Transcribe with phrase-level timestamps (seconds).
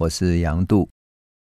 [0.00, 0.88] 我是杨度。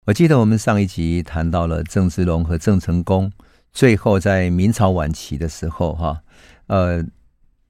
[0.06, 3.30] 我记得我们上一集谈到了郑芝龙和郑成功，
[3.74, 6.22] 最后在明朝晚期的时候，哈，
[6.68, 7.10] 呃，事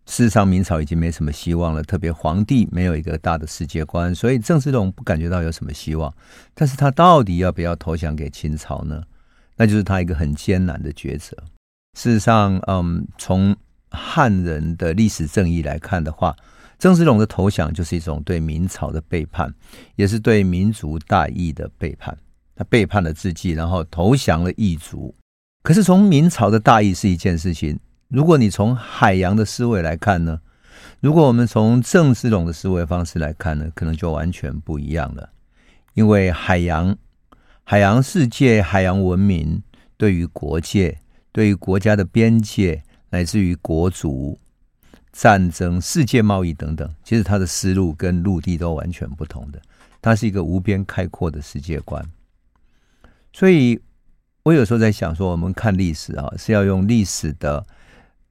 [0.06, 6.14] 实上明朝已经没什么希望了，特别皇帝没有一个大的世界观，所以郑芝龙不感觉到有什么希望。
[6.54, 9.02] 但是他到底要不要投降给清朝呢？
[9.58, 11.36] 那就是他一个很艰难的抉择。
[11.98, 13.56] 事实上，嗯，从
[13.90, 16.36] 汉人的历史正义来看的话，
[16.78, 19.54] 郑芝龙的投降就是一种对明朝的背叛，
[19.96, 22.18] 也是对民族大义的背叛。
[22.56, 25.14] 他背叛了自己，然后投降了异族。
[25.64, 30.40] 可是从明朝的大义是一件事情，如果你从海洋的思维来看呢？
[31.02, 35.30] 如果我们从郑芝龙的思维方式来看呢，可能就完全不一样了。
[35.94, 36.96] 因为海洋、
[37.64, 39.62] 海洋世界、海洋文明
[39.98, 40.98] 对于国界、
[41.32, 44.40] 对于国家的边界，乃至于国族、
[45.16, 49.62] 战争、世界贸易等等，其实他的思路跟陆地都完全不同的。
[50.02, 52.06] 它是一个无边开阔的世界观。
[53.32, 53.80] 所以，
[54.44, 57.66] 我有时候在想说，我们看历史啊，是要用历史的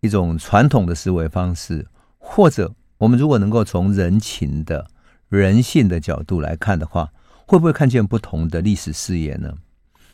[0.00, 1.86] 一种传统的思维方式，
[2.18, 4.86] 或者我们如果能够从人情的、
[5.30, 7.10] 人性的角度来看的话，
[7.46, 9.54] 会不会看见不同的历史视野呢？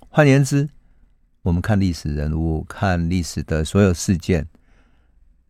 [0.09, 0.69] 换言之，
[1.43, 4.47] 我们看历史人物、看历史的所有事件，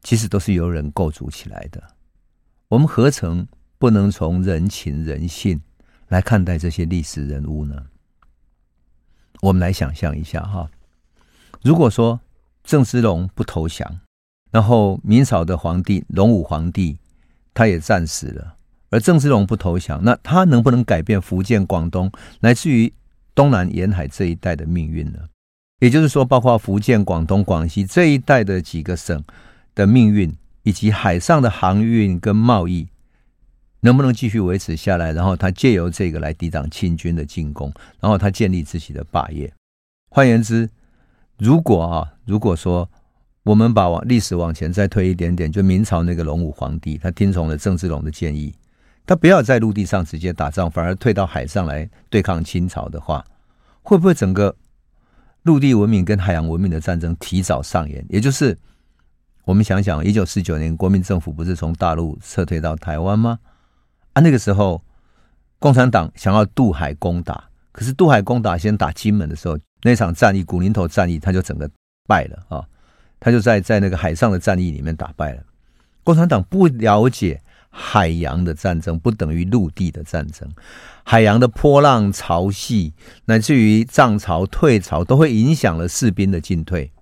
[0.03, 1.83] 其实都是由人构筑起来的。
[2.69, 3.47] 我们何曾
[3.79, 5.61] 不能从人情、人性
[6.09, 7.87] 来看待这些历史人物呢？
[9.41, 10.71] 我们来想象一下哈，
[11.63, 12.21] 如果说
[12.63, 14.01] 郑芝龙不投降，
[14.51, 16.99] 然后明朝的皇帝隆武皇帝
[17.55, 18.57] 他也战死了，
[18.91, 22.93] 而郑芝龙不投降，那他能不能改变福建、广东乃至于
[23.35, 25.19] 东南沿海这一带的命运呢？
[25.79, 29.25] 也就是说，包括福建、广东、广西这一带的几个省
[29.81, 30.31] 的命运，
[30.63, 32.87] 以及海上的航运跟贸易。
[33.83, 35.11] 能不能继续维持下来？
[35.11, 39.51] 然后他借由这个来抵挡清军的进攻，然后他建立自己的霸业。
[40.11, 40.69] 换言之，
[41.39, 42.87] 如果啊，如果说
[43.43, 48.55] 我们把往历史往前再推一点点，就明朝那个隆武皇帝，他听从了郑芝龙的建议，
[49.07, 53.25] 他不要在陆地上直接打仗，反而退到海上来对抗清朝的话，
[53.81, 54.55] 会不会整个
[55.45, 58.05] 陆地文明跟海洋文明的战争提早上演？
[58.11, 58.55] 也就是
[59.51, 63.41] 我们想想，一九四九年国民政府不是从大陆撤退到台湾吗？
[64.13, 64.81] 啊，那个时候，
[65.59, 71.69] 共产党想要渡海攻打，可是渡海攻打先打金门的时候，那场战役古宁头战役，他就整个
[72.07, 72.65] 败了啊！
[73.19, 75.43] 他就在在那个海上的战役里面打败了。
[76.05, 80.49] 共产党不了解海洋的战争不等于陆地的战争，
[81.03, 82.93] 海洋的波浪潮汐，
[83.25, 86.93] 乃至于涨潮退潮，都会影响了士兵的进退，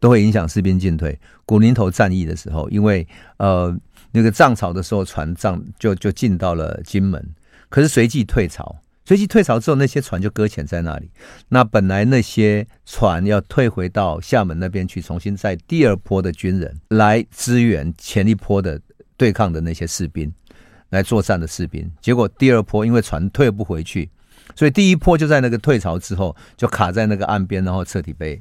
[0.00, 1.18] 都会影响士兵进退。
[1.44, 3.06] 古宁头战役的时候，因为
[3.38, 3.76] 呃。
[4.12, 7.22] 那个涨潮的时候，船涨就就进到了金门，
[7.68, 8.74] 可是随即退潮，
[9.04, 11.10] 随即退潮之后，那些船就搁浅在那里。
[11.50, 18.80] 那本来那些船要退回到厦门那边去，重新在第二波的军人来支援前一波的
[19.18, 20.32] 对抗的那些士兵，
[20.88, 21.90] 来作战的士兵。
[22.00, 24.08] 结果第二波因为船退不回去，
[24.54, 28.40] 所以第一波就在那个退潮之后就卡在那个岸边，然后彻底被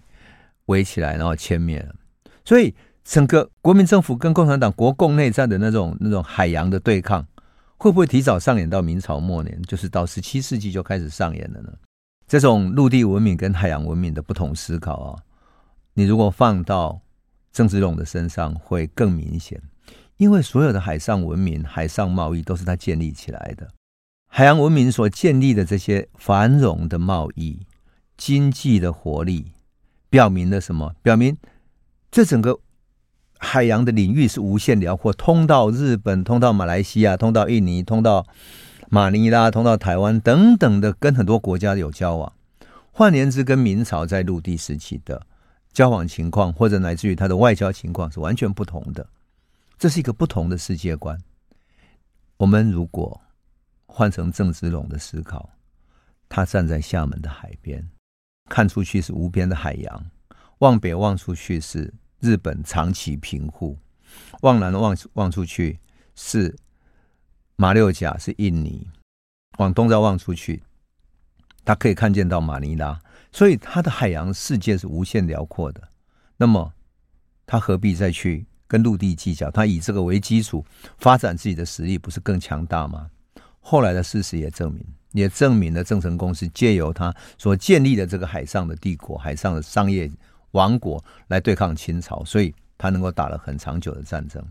[0.66, 1.96] 围起来，然后歼灭了。
[2.44, 2.74] 所以。
[3.08, 7.24] 整个国民政府跟共产党国共内战的那种那种海洋的对抗，
[7.78, 9.62] 会不会提早上演到明朝末年？
[9.62, 11.72] 就是到十七世纪就开始上演了呢？
[12.28, 15.22] 这种陆地文明跟海洋文明的不同思考啊，
[15.94, 17.00] 你如果放到
[17.52, 19.62] 郑芝龙的身上，会更明显。
[20.18, 23.70] 因为所有的海上文明、海上贸易都是他建立起来的，
[24.32, 27.60] 海洋文明所建立的这些繁荣的贸易、
[28.18, 29.52] 经济的活力，
[30.16, 30.96] 表明了什么？
[31.04, 31.38] 表明
[32.10, 32.58] 这整个。
[33.38, 38.26] 海洋的领域是无限辽阔，通到日本，通到马来西亚，通到印尼，通到
[38.90, 42.32] 马尼拉，通到台湾等等的，跟很多国家有交往。
[42.94, 45.22] 换言之，跟明朝在陆地时期的
[45.74, 49.06] 交往情况，或者乃至于他的外交情况是完全不同的。
[49.78, 51.20] 这是一个不同的世界观。
[52.38, 53.20] 我们如果
[53.86, 55.50] 换成郑芝龙的思考，
[56.30, 57.86] 他站在厦门的海边，
[58.50, 60.06] 看出去是无边的海洋，
[60.60, 61.94] 往北望出去是。
[62.22, 63.78] 日本长崎平户，
[64.42, 65.78] 往南望望出去
[66.16, 66.56] 是
[67.56, 68.88] 马六甲，是印尼；
[69.60, 70.64] 往东再望出去，
[71.64, 73.00] 他可以看见到马尼拉。
[73.32, 75.90] 所以，他的海洋世界是无限辽阔的。
[76.38, 76.74] 那么，
[77.46, 79.52] 他何必再去跟陆地计较？
[79.52, 80.66] 他以这个为基础
[80.98, 83.12] 发展自己的实力，不是更强大吗？
[83.60, 84.84] 后来的事实也证明，
[85.16, 90.12] 也证明了郑成功是借由他所建立的这个海上的帝国、海上的商业。
[90.52, 94.42] 王国来对抗清朝，所以他能够打了很长久的战争。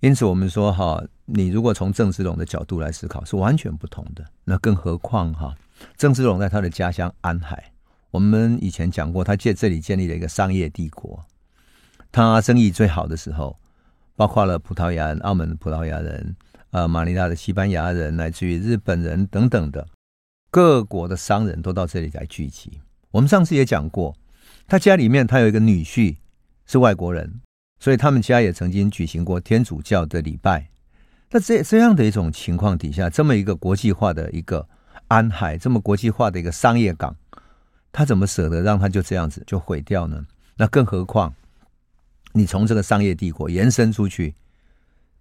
[0.00, 4.22] 因此，我们说哈，你如果从郑芝龙的角度来思考，是完全不同的。
[4.44, 5.54] 那更何况哈，
[5.96, 7.72] 郑芝龙在他的家乡安海，
[8.10, 11.24] 我们以前讲过，他借这里建立了一个商业帝国。
[12.12, 13.56] 他生意最好的时候，
[14.16, 16.36] 包括了葡萄牙人、澳门的葡萄牙人、
[16.70, 19.86] 呃，马尼拉的西班牙人，乃至于日本人等等的
[20.50, 22.80] 各国的商人都到这里来聚集。
[23.10, 24.16] 我们上次也讲过，
[24.66, 26.16] 他家里面他有一个女婿
[26.66, 27.40] 是外国人。
[27.82, 30.68] 所以他们家也曾经举行过天主教的礼拜。
[31.30, 34.68] 那这这样的一种情况底下，这么一个国际化的一个
[35.08, 37.16] 安海，这么国际化的一个商业港，
[37.90, 40.26] 他怎么舍得让他就这样子就毁掉呢？
[40.58, 41.32] 那更何况，
[42.32, 44.34] 你从这个商业帝国延伸出去，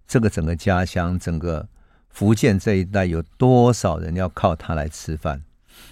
[0.09, 1.69] 这个整个家乡，整个
[2.09, 5.43] 福建这一带有多少人要靠他来吃饭？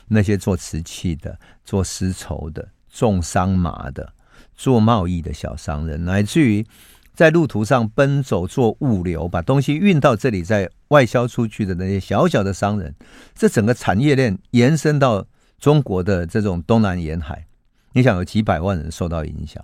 [0.08, 4.14] 那些做瓷器的、做丝绸的、种桑麻的。
[4.56, 6.66] 做贸易的小商人，乃至于
[7.14, 12.96] 在路途上奔走做物流，把东西运到这里再外销出去的那些小小的商人，
[13.36, 15.28] 这整个产业链延伸到
[15.60, 17.46] 中国的这种东南沿海，
[17.94, 19.64] 你想有几百万人受到影响，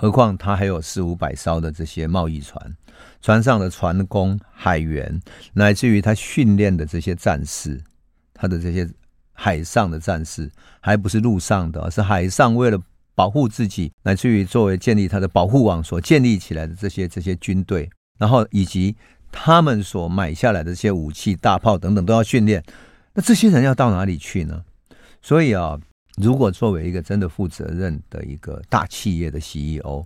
[0.00, 2.74] 何况他还有四五百艘的这些贸易船，
[3.20, 5.20] 船上的船工、海员，
[5.52, 7.78] 乃至于他训练的这些战士，
[8.32, 8.88] 他的这些
[9.34, 10.50] 海上的战士，
[10.80, 12.80] 还不是陆上的，是海上为了。
[13.12, 18.96] 保护自己，乃至于作为建立他的保护网所建立起来的这些这些军队，然后以及
[19.30, 22.64] 他们所买下来的这些武器、大炮等等都要训练。
[23.12, 24.64] 那这些人要到哪里去呢？
[25.20, 25.78] 所以啊，
[26.16, 30.04] 如果作为一个真的负责任的一个大企业的 CEO，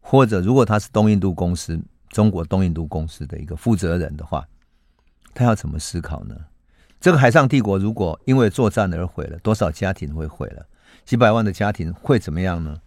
[0.00, 4.46] 或者如果他是东印度公司、中国东印度公司的一个负责人的话，
[5.32, 6.36] 他要怎么思考呢？
[7.00, 10.66] 这个海上帝国如果因为作战而毁了，多少家庭会毁了？
[11.04, 12.78] 几百万的家庭会怎么样呢？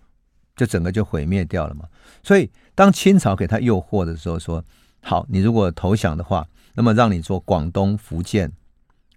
[0.56, 1.86] 就整个就毁灭掉了嘛。
[2.24, 4.64] 所以当清朝给他诱惑的时候，说
[5.02, 8.52] ：“好，你如果投降的话，那么让你做广东、福建、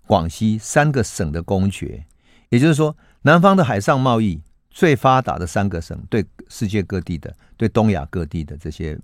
[0.06, 2.04] 广西三个省的公爵，
[2.50, 8.96] 也就是说，南方的海上贸易最发达的三个省，对世界各地的、对东亚各地的这些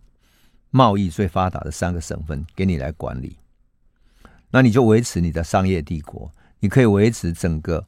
[0.70, 3.36] 贸易最发达的三个省份，给你来管理。
[4.50, 7.84] 那你就维持你的商业帝国，你可以维持整个。”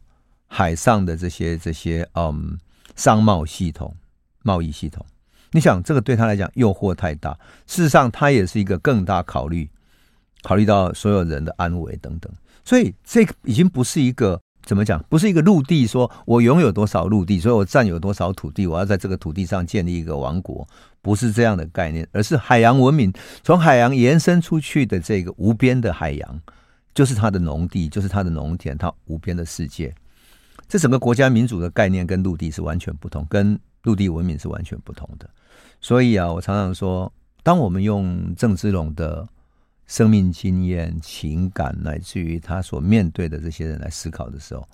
[0.51, 2.59] 海上的这些这些嗯
[2.97, 3.95] 商贸系统、
[4.45, 5.05] 贸易系统，
[5.51, 7.39] 你想这个对他来讲诱惑太大。
[7.67, 9.69] 事实上，他也是一个更大考虑，
[10.41, 12.33] 考虑到所有人的安危等等。
[12.65, 20.69] 所以，这个已经不是一个怎么讲，不是一个陆地，说我拥有多少陆地，所以我占有多少土地，我要在这个土地上建立一个王国，
[21.01, 23.11] 不是这样的概念，而是海洋文明
[23.43, 26.41] 从海洋延伸出去的这个无边的海洋，
[26.93, 29.91] 就是它的农地，就是它的农田，它无边的世界。
[30.69, 35.27] 这整个国家民主的概念跟陆地是完全不同，跟陆地文明是完全不同的。
[35.81, 37.11] 所以啊，我常常说，
[37.43, 39.27] 当我们用郑芝龙的
[39.89, 44.65] 生命经验、情感，乃至于他所面对的这些人来思考的时候，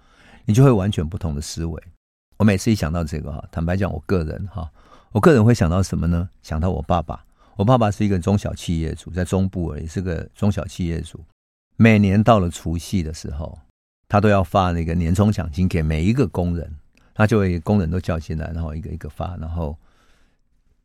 [0.44, 1.82] 你就会完全不同的思维。
[2.37, 4.70] 我每次一想到这个哈，坦白讲，我个人哈，
[5.12, 6.28] 我个人会想到什么呢？
[6.43, 7.25] 想到我爸爸。
[7.56, 11.25] 我爸爸是一个中小企业主，在中部而已，是个中小企业主。
[11.76, 13.58] 每年到了除夕的时候。
[14.06, 16.70] 他都要发那个年终奖金给每一个工人，
[17.14, 19.34] 他就会工人都叫进来，然后一个一个发。
[19.38, 19.76] 然后，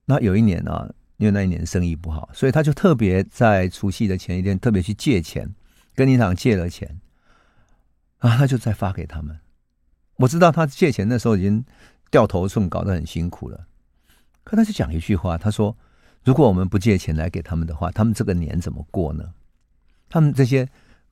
[0.05, 0.89] 那有一年啊，
[1.19, 5.53] 因为那一年生意不好，所以他就特别在除夕的前一天特别去借钱，
[5.93, 6.99] 跟银行借了钱
[8.17, 9.37] 啊，他就再发给他们。
[10.15, 11.63] 我知道他借钱那时候已经
[12.09, 13.67] 掉头寸，搞得很辛苦了。
[14.43, 15.77] 可他就讲一句话，他说
[16.25, 19.33] ：“如果我们不借钱来给他们的话，他们这个年怎么过呢？
[20.09, 20.67] 他们这些。”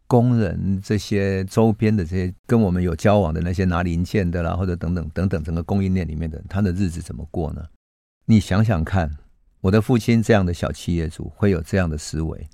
[0.09, 7.65] 工人这些周边的这些跟我们有交往的那些拿零件的啦，或者等等等等，整个供应链里面的他的日子怎么过呢？
[8.23, 9.11] 你想想看，
[9.61, 12.47] 我的父亲这样的小企业主会有这样的思维。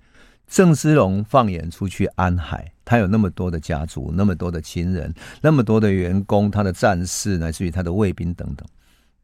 [0.48, 8.68] 郑芝龙放眼出去安海，他有那么多的家族，那么多的亲人，那么多的员工，他的战士乃至于他的卫兵等等，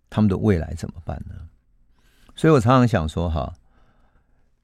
[0.09, 1.35] 他们的未来怎么办呢？
[2.35, 3.53] 所以我常常想说哈。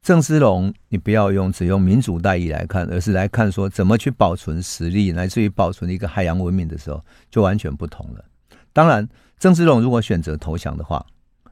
[0.02, 8.24] 郑芝龙，你不要用只用民主大义来看，而是来看说怎么去保存实力，乃至于保存一个海洋文明的时候，就完全不同了。
[8.72, 11.04] 当然，郑芝龙如果选择投降的话，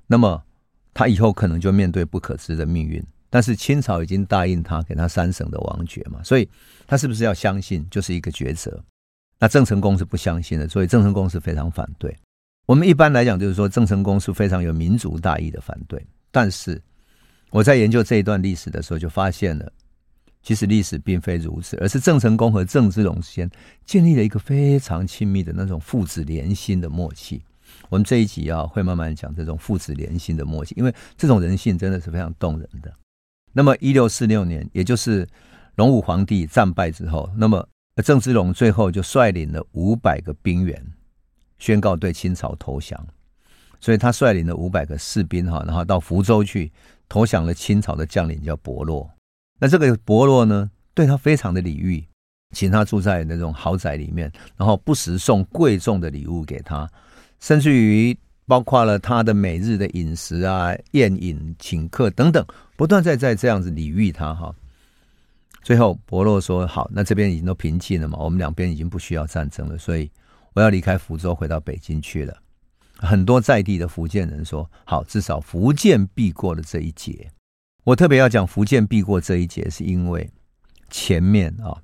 [0.06, 0.44] 那么
[0.94, 3.04] 他以后可能就面对不可知的命运。
[3.30, 6.48] 但是清朝已经答应他，给他三省的王爵嘛，所以
[6.86, 8.84] 他是不是要相信，就是一个抉择。
[9.40, 12.16] 那郑成功是不相信的，所以郑成功是非常反对。
[12.66, 16.82] 我们一般来讲，就是说郑成功是非常有民族大义的反对，但是。
[17.50, 19.72] 我在研究这一段历史的时候，就发现了，
[20.42, 23.48] 其实历史并非如此，而是郑成功和郑芝龙之间
[23.86, 27.44] 建立了一个非常亲密的那种父子连心的默契。
[27.94, 32.92] 我们这一集啊，会慢慢讲这种父子连心的默契，因为这种人性真的是非常动人的。
[33.52, 35.28] 那么一六四六年，也就是
[35.76, 37.70] 隆武皇帝战败之后，那么
[38.04, 40.84] 郑芝龙最后就率领了五百个兵员，
[41.60, 43.00] 宣告对清朝投降。
[43.80, 46.72] 所以他率领了五百个士兵哈，然后到福州去
[47.08, 49.08] 投降了清朝的将领叫伯洛。
[49.60, 52.04] 那这个伯洛呢，对他非常的礼遇，
[52.56, 56.90] 请他住在那种豪宅里面，然后不时送贵重的礼物给他，
[57.44, 62.46] 甚至于包括了他的每日的饮食啊、宴饮、请客等等，
[62.78, 64.56] 不断在在这样子礼遇他哈。
[65.62, 70.10] 最后伯洛说：“好，那这边已经都平静了嘛，我们两边已经不需要战争了，所以
[70.54, 72.34] 我要离开福州，回到北京去了。”
[72.96, 77.30] 很多在地的福建人说：“好，至少福建避过了这一劫。”
[77.84, 80.30] 我特别要讲福建避过这一劫，是因为
[80.90, 81.76] 前面啊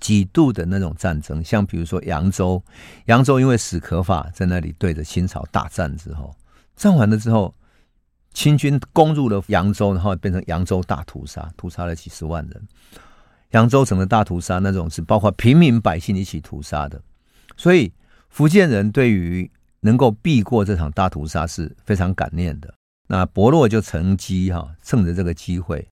[0.00, 2.62] 几度的那种战争，像比如说扬州，
[3.06, 6.34] 扬州因为史可法在那里对着清朝大战之后，
[6.76, 7.54] 战完了之后，
[8.32, 12.68] 清军攻入了扬州，然后变成扬州大屠杀，屠杀了几十万人。
[13.50, 17.00] 扬州城的大屠杀那种是包括平民百姓一起屠杀的，
[17.56, 17.92] 所以
[18.30, 22.72] 福建人对于能够避过这场大屠杀是非常感念的。
[23.08, 25.86] 那伯洛就乘机哈，趁着这个机会，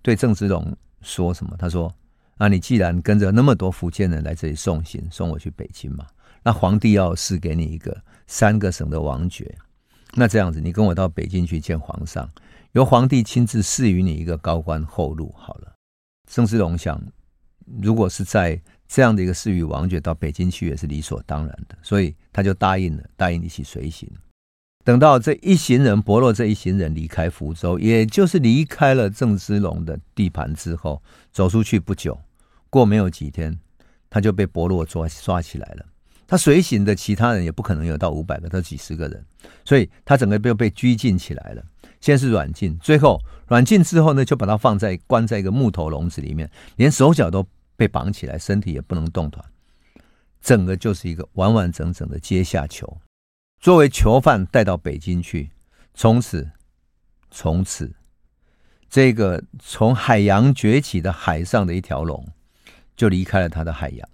[0.00, 1.54] 对郑芝龙说什么？
[1.58, 1.94] 他说
[2.38, 6.06] ：“啊，你既然跟着那么多福建人来这里送行，送我去北京嘛，
[6.42, 9.54] 那皇帝要赐给你一个三个省的王爵。
[10.14, 12.28] 那这样子，你跟我到北京去见皇上，
[12.72, 15.32] 由皇帝亲自赐予你一个高官厚禄。
[15.36, 15.72] 好了。”
[16.30, 17.00] 郑芝龙想，
[17.82, 24.10] 如果是在这样的一个赐予王爵到北京去也是理所当然的，所以他就答应了，答应一起随行。
[24.84, 32.18] 等到这一行人，伯洛这一行人离开福州，也就是离开了郑芝龙的地盘之后，走出去不久，
[32.68, 33.58] 过没有几天，
[34.10, 35.86] 他就被伯洛抓抓起来了。
[36.26, 39.24] 他随行的其他人也不可能有到五百个，都几十个人，
[39.64, 41.62] 所以他整个被被拘禁起来了。
[42.00, 47.46] 先是软禁，最后软禁之后呢，就把他放在关在一个木头笼子里面，连手脚都。
[47.74, 49.42] 被绑起来，身体也不能动弹，
[50.40, 52.96] 整个就是一个完完整整的阶下囚。
[53.62, 55.52] 作为囚犯带到北京去，
[55.94, 56.50] 从此，
[57.30, 57.94] 从此，
[58.90, 62.26] 这个从海洋崛起的海上的一条龙，
[62.96, 64.08] 就离开了他的海洋，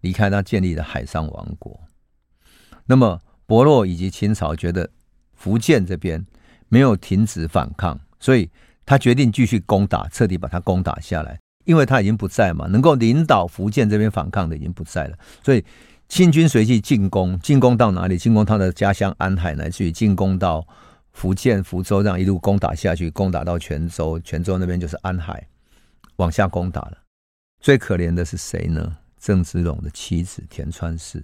[0.00, 1.78] 离开他建立的海上王国。
[2.86, 4.88] 那么，伯洛以及清朝觉得
[5.34, 6.24] 福建这边
[6.68, 8.50] 没有停止反抗，所以
[8.86, 11.38] 他决定继续攻打，彻底把他攻打下来。
[11.66, 15.62] 因为他已经不在嘛，能够领导福建这边反抗的已经不在了，所以
[16.08, 18.16] 清军随即进攻，进攻到哪里？
[18.16, 20.66] 进攻他的家乡安海，乃至于进攻到
[21.12, 25.46] 福建福州，这样一路攻打下去，攻打到泉州，泉州那边就是安海，
[26.16, 26.98] 往下攻打了。
[27.60, 28.96] 最可怜的是谁呢？
[29.18, 31.22] 郑芝龙的妻子田川氏，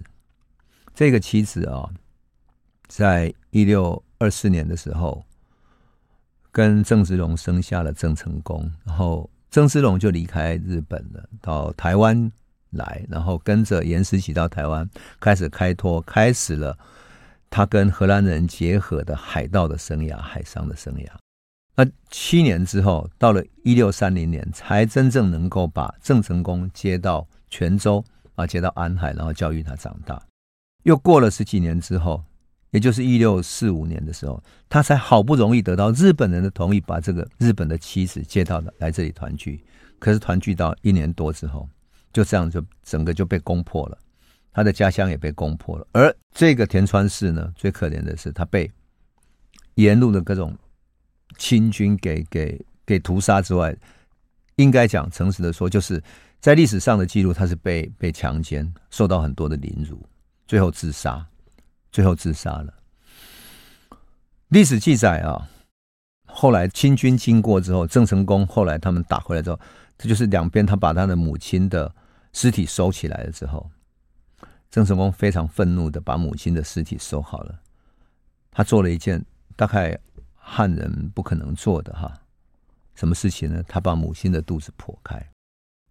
[0.93, 1.89] 这个妻子啊，
[2.87, 5.23] 在一六二四年的时候，
[6.51, 9.29] 跟郑芝龙生下了郑成功，然后。
[9.51, 12.29] 郑芝龙就离开日本了，到台湾
[12.75, 14.89] 来，然后跟着严思齐到台湾，
[15.19, 16.77] 开始开拓，开始了
[17.49, 21.07] 他跟荷兰人结合的海盗的生涯，海上的生涯。
[21.75, 28.03] 那七年之后，到了一六三零年，才真正能够把郑成功接到泉州
[28.35, 30.21] 啊，接到安海，然后教育他长大。
[30.83, 32.23] 又过了十几年之后。
[32.71, 39.63] 也就是一六四五年的时候，他才好不容易得到日本人的同意，把这个日本的妻子接到来这里团聚。
[39.97, 41.69] 可是团聚到一年多之后，
[42.15, 43.97] 就这样就整个就被攻破了，
[44.53, 45.85] 他的家乡也被攻破了。
[45.91, 48.71] 而这个田川氏呢，最可怜的是他被
[49.73, 50.57] 沿路的各种
[51.37, 53.75] 清军给给给屠杀之外，
[54.55, 56.01] 应该讲诚实的说，就是
[56.39, 60.01] 在历史上的记录，他是被被强奸，受到很多的凌辱，
[60.47, 61.27] 最后自杀。
[61.91, 62.73] 最后自杀了。
[64.49, 65.47] 历史记载啊，
[66.25, 69.57] 后来清军经过之后，郑成功后来他们打回来之后，
[69.97, 71.89] 这就是两边他把他的母亲的
[72.35, 73.71] 尸体收起来了之后，
[74.69, 77.61] 郑成功非常愤怒的把母亲的尸体收好了。
[78.51, 79.25] 他做了一件
[79.55, 79.97] 大概
[80.35, 82.13] 汉人不可能做的哈，
[82.93, 83.63] 什么事情呢？
[83.69, 85.25] 他把母亲的肚子剖开。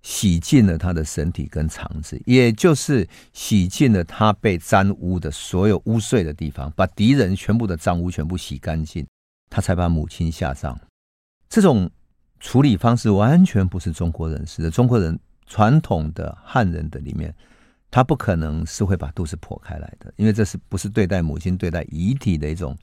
[0.02, 9.06] 洗净了他的身体跟肠子，也就是洗净了他被沾污的所有污秽的地方，把敌人全部的脏污全部洗干净，
[9.48, 10.78] 他才把母亲下葬。
[11.48, 11.90] 这种
[12.38, 14.70] 处理方式完全不是中国人式的。
[14.70, 17.34] 中国人传统的汉人的里面，
[17.90, 22.76] 他不可能是会把肚子剖开来的，因为这是不是对待母亲、对待遗体的一种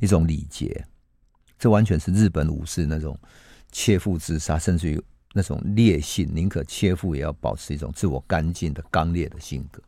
[0.00, 0.86] 一种礼节？
[1.58, 3.18] 这完全是日本武士那种
[3.72, 5.02] 切腹自杀，甚至于。
[5.34, 9.82] 那种烈性，宁可切腹也要保持一种自我干净的刚烈的性格，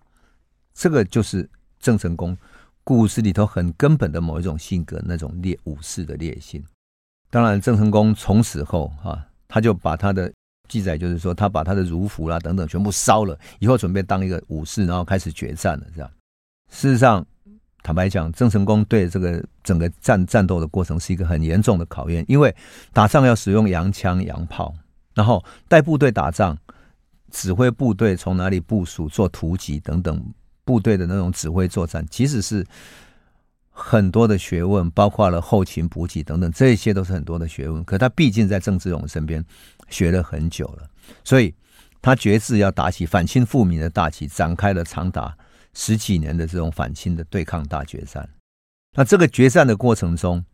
[0.75, 1.49] 这个就是
[1.81, 2.37] 郑成功
[2.85, 6.63] 故事里头很根本的某一种性格，那种烈武士的烈性。
[7.31, 10.31] 当然，郑成功从此后哈，他就把他的
[10.69, 15.87] 记载，就是说他把他的儒服啦等等全部烧了，以后准备当一个武士，然后开始决战了。
[15.95, 16.11] 这样，
[16.71, 17.25] 事实上，
[17.83, 22.55] 坦白讲，郑成功对这个整个战战斗的过程是一个很严重的考验，因为
[22.93, 24.75] 打仗要使用洋枪洋炮，
[25.15, 26.57] 然后带部队打仗，
[27.31, 30.23] 指挥部队从哪里部署、做突击等等，
[30.65, 32.67] 部队的那种指挥作战，其实是。
[33.81, 37.85] 很多的学问，包括了后勤补给等等，这些都是很多的学问。
[37.85, 39.45] 可他毕竟在郑芝龙身边
[39.89, 40.89] 学了很久了，
[41.25, 41.55] 所以
[42.01, 45.37] 他决志要打起反清复明的大旗，展开了长达
[45.75, 48.29] 十几年的这种反清的对抗大决战。
[48.97, 50.45] 那这个决战的过程中，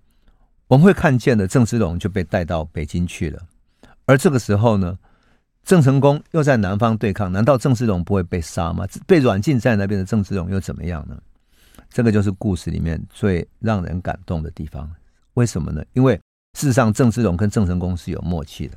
[0.67, 3.43] 我们会看见的郑芝龙就被带到北京去了。
[4.07, 4.99] 而这个时候呢，
[5.65, 8.87] 郑成功又在南方对抗，难道郑芝龙不会被杀吗？
[9.07, 11.19] 被软禁在那边的郑芝龙又怎么样呢？
[11.89, 14.91] 这个就是故事里面最让人感动的地方，
[15.35, 15.83] 为什么呢？
[15.93, 16.15] 因为
[16.59, 18.77] 事实上，郑芝龙跟郑成功是有默契的。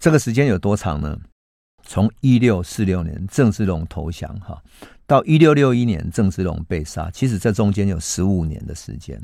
[0.00, 1.14] 这个时间有多长呢？
[1.82, 4.58] 从一六四六年郑芝龙投降哈，
[5.06, 9.20] 到一六六一年郑芝龙被杀，其实这中间有十五年的时间。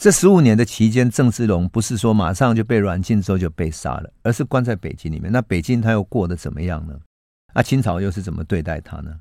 [0.00, 5.32] 这十五年的期间，郑芝龙不是说马上就被软禁之后就被杀了，而是关在北京里面。
[5.32, 6.96] 那北京他又过得怎么样呢？
[7.52, 9.18] 那清朝又是怎么对待他呢？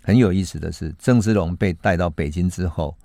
[0.00, 2.96] 很有意思的是，郑芝龙被带到北京之后，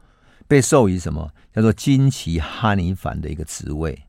[0.47, 3.99] 被授予什么叫做金旗哈尼凡的一个职位，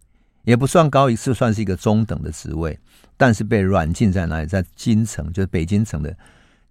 [0.45, 2.79] 也不算高，一次算是一个中等的职位，
[3.17, 4.47] 但是被软禁在哪里？
[4.47, 6.17] 在京城，就是北京城的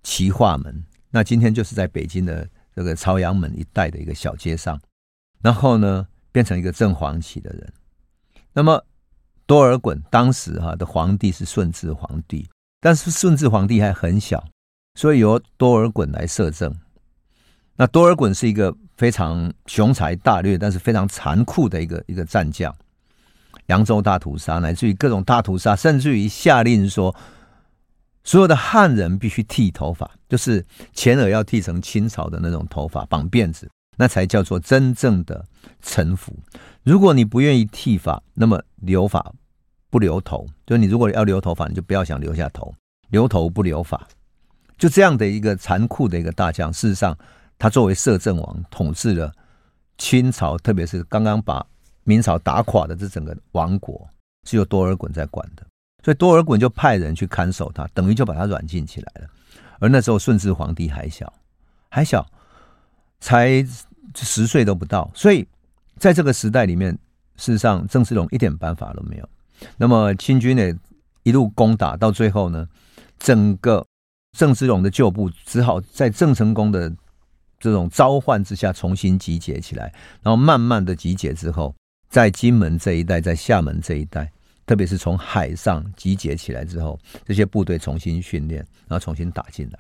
[0.04, 0.84] 齐化门。
[1.10, 4.80] 那今天就是在北京的这个朝阳门一带的一个小街上。
[5.42, 7.74] 然后呢，变成一个正黄旗的人。
[8.54, 8.84] 那么
[9.46, 12.50] 多尔衮当时哈的皇帝是顺治皇帝，
[12.80, 14.44] 但是顺治皇帝还很小。
[14.96, 16.74] 所以由多尔衮来摄政。
[17.76, 22.74] 那多尔衮是一个非常雄才大略，但是非常残酷的一个一个战将。
[23.68, 27.16] 扬州大屠杀，乃至于各种大屠杀，甚至于下令说，
[28.24, 35.46] 所有的汉人必须剃头发，就是前额要剃成清朝的那种头发，绑辫子，那才叫做真正的
[35.82, 36.38] 臣服。
[36.84, 39.34] 如果你不愿意剃发，那么留发
[39.90, 42.74] 不留头，就你如果要留头发，你就不要想留下头，
[43.10, 44.08] 留头不留发。
[44.78, 47.18] 就这样的一个残酷的一个大将，事实上，
[47.58, 49.32] 他作为摄政王，统治了
[49.98, 51.66] 清朝，特别是刚刚把
[52.06, 54.08] 明朝打垮的这整个王国，
[54.48, 55.68] 是由多尔衮在管的，
[56.04, 59.28] 所以多尔衮就派人去看守他，等于就把他软禁起来了。
[59.80, 61.34] 而那时候顺治皇帝还小，
[61.90, 62.26] 还小，
[63.20, 63.62] 才
[64.16, 65.46] 十岁都不到，所以
[65.98, 66.98] 在这个时代里面，
[67.36, 69.30] 事实上郑芝龙一点办法都没有。
[69.76, 70.80] 那么清军呢，
[71.24, 72.66] 一路攻打到最后呢，
[73.20, 73.86] 整个。
[74.38, 76.94] 郑芝龙的旧部只好在郑成功的
[77.58, 81.74] 这种召唤之下重新集结起来，然后慢慢的集结之后，
[82.10, 84.32] 在金门这一带，在厦门这一带，
[84.66, 89.80] 特别是从海上集结起来之后，这些部队重新训练，然后重新打进来。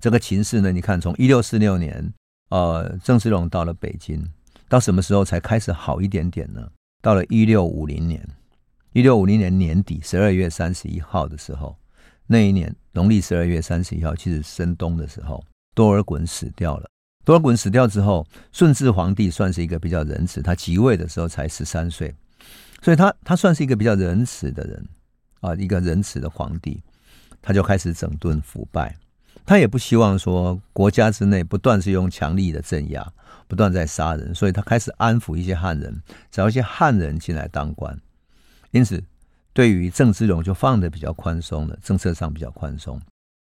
[0.00, 2.12] 这个情势呢，你看，从一六四六年，
[2.50, 4.24] 呃，郑芝龙到了北京，
[4.68, 6.70] 到什么时候才开始好一点点呢？
[7.02, 8.20] 到了一六五零年，
[8.92, 11.76] 一六五零年年底十二月三十一号的时候。
[12.28, 16.90] 那一年农历十二月三十一号，其实深冬的时候，多尔衮死掉了。
[17.26, 22.14] 多尔衮死掉之后，顺治皇帝算是一个比较仁慈，他即位的时候才十三岁，
[22.80, 24.88] 所以他他算是一个比较仁慈的人
[25.40, 26.80] 啊，一个仁慈的皇帝，
[27.42, 28.96] 他就开始整顿腐败。
[29.44, 33.12] 他也不希望说国家之内不断是用强力的镇压，
[33.48, 38.00] 不断在杀人，所以他开始安抚一些汉人，找一些汉人进来当官，
[38.70, 39.02] 因此。
[39.52, 43.00] 对于郑芝龙就放得比较宽松了，政策上比较宽松。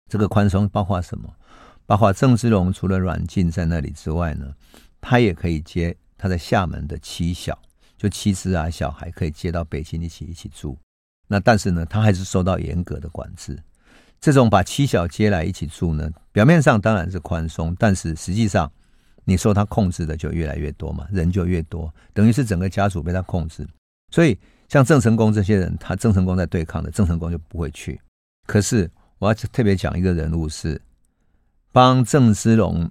[0.08, 1.28] 这个宽松包括什么？
[1.86, 4.54] 包括郑芝龙除了软禁在那里之外呢，
[5.00, 7.58] 他也可以接他在厦门的妻小，
[7.98, 10.78] 就妻子啊、小孩可以接到北京一起一起住。
[11.28, 13.58] 那但是呢，他还是受到严格的管制。
[14.20, 18.72] 这种把妻小接来一起住呢，表面上当然是宽松，但是实际上
[19.24, 23.68] 你受他控制的就越来越多嘛，人就越多，等于是整个家族被他控制，
[24.12, 24.38] 所以。
[24.68, 28.02] 像郑成功这些人，他郑成功在对抗的，郑成功就不会去。
[28.48, 30.82] 可是我要特别讲一个人物，是
[31.76, 32.90] 帮郑芝龙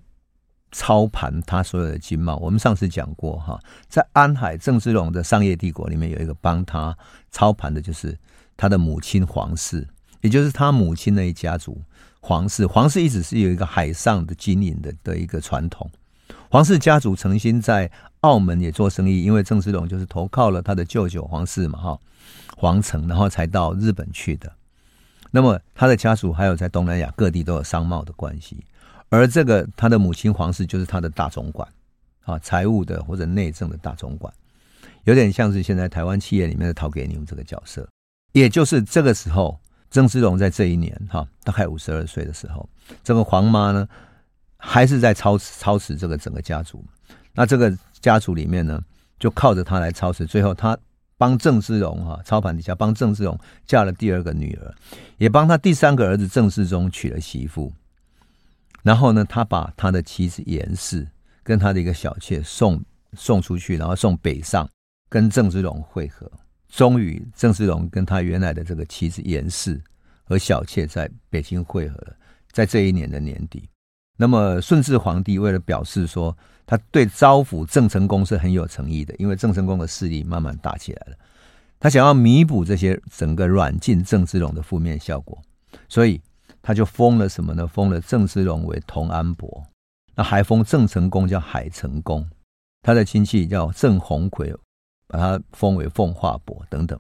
[0.71, 2.37] 操盘他所有的经贸。
[2.37, 6.95] 我们上次讲过哈，在安海郑芝龙的商业帝国里面，有一个帮他
[7.31, 8.15] 操盘的，就是
[8.59, 9.89] 他的母亲黄氏，
[10.21, 11.81] 也就是他母亲那一家族
[12.21, 12.67] 黄氏。
[12.67, 15.91] 黄氏一直是有一个海上的经营的的一个传统。
[16.51, 21.99] 黄氏家族曾经在澳门也做生意，因为郑芝龙就是投靠了他的舅舅黄氏嘛，哈，
[22.59, 24.53] 黄成，然后才到日本去的。
[25.31, 28.63] 那么他的家族还有在东南亚各地都有商贸的关系，
[29.15, 31.69] 而这个他的母亲黄氏就是他的大总管
[32.25, 34.33] 啊，财务的或者内政的大总管。
[35.05, 37.87] 有点像是现在台湾企业里面的陶给牛这个角色。
[38.33, 39.57] 也就是这个时候，
[39.89, 42.69] 郑芝龙在这一年哈，大概五十二岁的时候，
[43.05, 43.87] 这个黄妈呢，
[44.57, 46.85] 还是在操持操持这个整个家族。
[47.33, 48.83] 那这个家族里面呢，
[49.21, 50.27] 就靠着他来操持。
[50.27, 50.77] 最后，他
[51.17, 54.75] 帮郑芝龙哈操盘底下，帮郑芝龙嫁了第二个女儿，
[55.19, 57.73] 也帮他第三个儿子郑世忠娶了媳妇。
[58.85, 61.05] 然后呢，他把他的妻子严氏
[61.43, 62.81] 跟他的一个小妾送
[63.15, 64.69] 送出去，然后送北上，
[65.09, 66.31] 跟郑芝龙会合。
[66.69, 69.81] 终于，郑芝龙跟他原来的这个妻子严氏
[70.25, 72.15] 和小妾在北京会合了，
[72.53, 73.69] 在这一年的年底。
[74.17, 81.17] 那么顺治皇帝为了表示说他对招抚郑成功是很有诚意的，因为郑成功的势力慢慢大起来了，
[81.81, 85.41] 他想要弥补这些整个软禁郑芝龙的负面效果，
[85.89, 86.21] 所以
[86.65, 87.65] 他就封了什么呢？
[87.65, 89.63] 封了郑芝龙为同安伯，
[90.17, 92.29] 那还封郑成功叫海成功，
[92.83, 94.53] 他的亲戚叫郑鸿逵。
[95.07, 96.99] 把他封为奉化伯等等，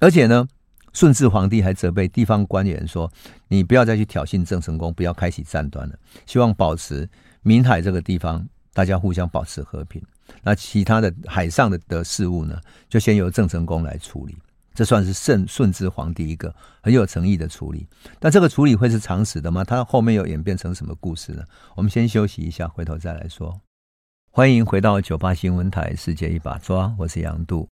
[0.00, 0.48] 而且呢，
[0.94, 3.08] 顺治皇帝还责备地方官员说
[3.48, 7.08] ：“你不要再去挑衅郑成功，不要开启战端了，希望保持
[7.42, 10.02] 闽海这个地方大家互相保持和平。
[10.42, 12.58] 那其他的海上的的事务呢，
[12.88, 14.34] 就先由郑成功来处理。
[14.74, 17.86] 这算是顺顺治皇帝一个很有诚意的处理。
[18.18, 19.64] 但这个处理会是常识的吗？
[19.64, 21.42] 他后面又演变成什么故事呢？
[21.74, 23.60] 我们先休息一下，回头再来说。”
[24.34, 27.68] 欢迎回到九八新闻台，世界一把抓，我是杨度。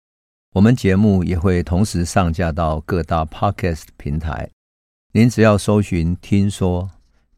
[0.52, 4.48] 我们节目也会同时上架到各大 Podcast 平台，
[5.10, 6.88] 您只要搜寻“听说”，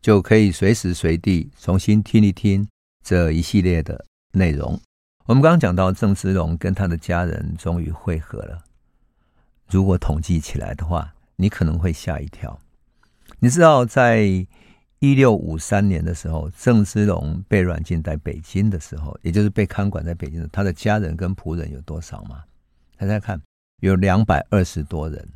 [0.03, 2.69] 就可以随时随地重新听一听
[3.03, 4.79] 这一系列的内容。
[5.25, 8.63] 我们刚刚讲到郑芝龙跟他的家人终于会合了，
[9.69, 12.61] 如果统计起来的话，你可能会吓一跳。
[13.39, 14.21] 你知道在
[14.99, 22.45] 一六五三年的时候，郑芝龙被软禁在北京的时候，也就是被看管在北京的，他的家人跟仆人有多少吗？
[22.97, 23.41] 大家看，
[23.81, 25.29] 有两百二十多人，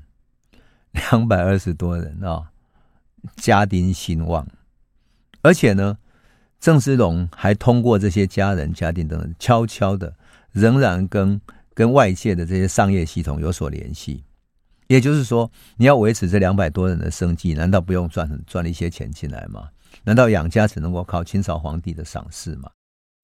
[0.93, 2.51] 两百二十多人啊、
[3.37, 4.47] 家丁兴旺。
[5.43, 5.99] 而且呢，
[6.59, 10.14] 郑芝龙还通过这些家人、家丁等等，悄悄的
[10.53, 11.38] 仍然跟
[11.81, 14.23] 跟外界的这些商业系统有所联系。
[14.87, 19.66] 也就是说，你要维持这两百多人的生计，难道不用赚赚一些钱进来吗？
[20.05, 22.71] 难道养家只能够靠清朝皇帝的赏识吗？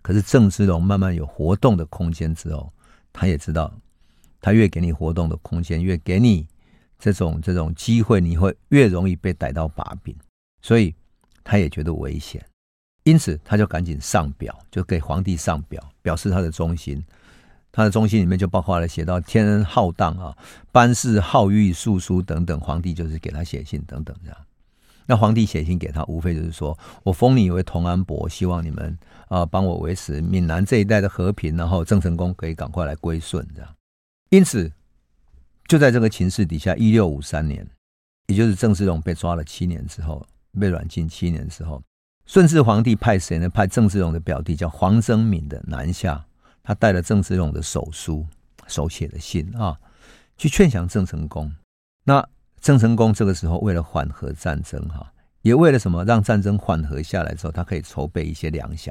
[0.01, 2.73] 可是郑芝龙慢慢有活动的空间之后，
[3.13, 3.71] 他也知道，
[4.41, 6.49] 他越给你活动的空间，越给你
[6.99, 10.17] 这种这种机会，你会越容易被逮到把柄，
[10.63, 10.95] 所以
[11.45, 12.43] 他也觉得危险，
[13.03, 17.05] 因此他就赶紧上表，就给皇帝上表，表示他的忠心。
[17.77, 20.35] 他的忠心里面就包括了写到天恩浩荡啊，
[20.73, 24.39] 班氏好諭述书等等，皇帝就是给他写信等等这样。
[25.05, 33.71] 那皇帝写信给他，无非就是说我封你为同安伯，希望你们啊帮我维持闽南这一带的和平，然后郑成功可以赶快来归顺这样。
[34.31, 34.73] 因此，
[35.69, 37.69] 就在这个情势底下，一六五三年，
[38.29, 40.27] 也就是郑芝龙被抓了七年之后，
[40.59, 41.83] 被软禁七年之后，
[42.25, 43.51] 顺治皇帝派谁呢？
[43.51, 46.25] 派郑芝龙的表弟叫黄征敏的南下。
[46.67, 48.27] 他带了郑芝龙的手书、
[48.67, 49.79] 手写的信啊，
[50.37, 51.55] 去劝降郑成功。
[52.03, 52.29] 那
[52.61, 56.05] 郑成功这个时候为了缓和战争哈，也为了什么？
[56.05, 58.91] 让战争缓和下来之后，他可以筹备一些粮饷。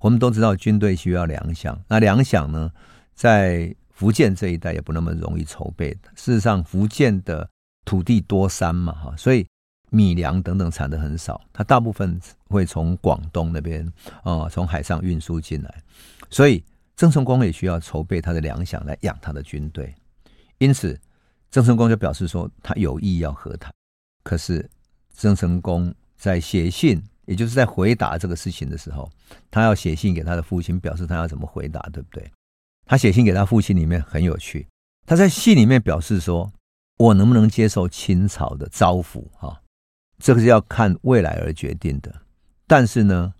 [0.00, 2.70] 我们都知道军队需要粮饷，那粮饷呢，
[3.16, 5.90] 在福建这一带也不那么容易筹备。
[6.14, 7.50] 事实上，福建的
[7.84, 9.44] 土地多山嘛哈，所以
[9.90, 13.84] 米粮等等产的很少，它大部分会从广东那边
[14.22, 15.82] 啊，从海上运输进来，
[16.30, 16.62] 所以。
[16.98, 19.94] 郑成功也需要筹备他的粮饷来养他的军队，
[20.58, 20.98] 因此
[21.48, 23.72] 郑成功就表示说他有意要和谈。
[24.24, 24.68] 可是
[25.16, 29.08] 郑成功在写信，也就是在回答这个事情的时候，
[29.48, 32.28] 他要写信给他的父亲，表示他要怎么回答，对不对？
[32.84, 34.66] 他写信给他父亲里面很有趣，
[35.06, 36.52] 他在信里面表示说
[36.98, 39.24] ：“我能不能接受清朝的招抚？
[39.36, 39.62] 哈，
[40.18, 42.12] 这个是要看未来而决定的。
[42.66, 43.32] 但是呢，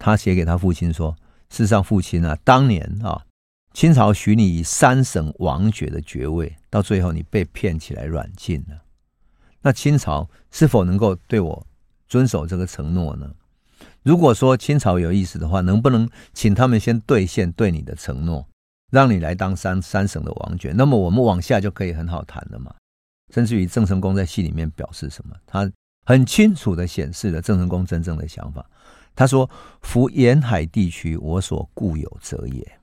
[0.00, 1.16] 他写给他父亲说。”
[1.50, 3.24] 事实上，父亲啊，当年啊，
[3.72, 8.82] 清朝许你三省王爵的爵位，到最后你被骗起来软禁了。
[9.62, 11.66] 那清朝是否能够对我
[12.08, 13.30] 遵守这个承诺呢？
[14.02, 18.46] 如果说清朝有意思的话，能不能请他们先兑现对你的承诺，
[18.90, 20.72] 让你来当三三省的王爵？
[20.72, 22.74] 那么我们往下就可以很好谈了嘛。
[23.34, 25.36] 甚至于郑成功在戏里面表示什么？
[25.46, 25.70] 他
[26.06, 28.64] 很清楚的显示了郑成功真正的想法。
[29.14, 29.48] 他说
[29.82, 32.78] ：“夫沿海地区，我所固有者也，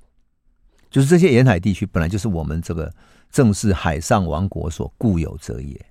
[0.89, 2.93] 就是这些沿海地区本来就是我们这个
[3.31, 5.85] 正是海上王国所固有者也。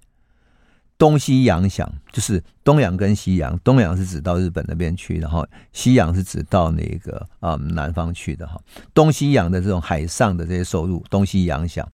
[0.96, 8.60] 东西洋想，就是东洋跟西洋，东洋是指到日本那边去，然后西洋是指到那个啊、嗯、南方去的哈。
[8.94, 11.86] 东西洋的这种海上的这些收入，东西洋想，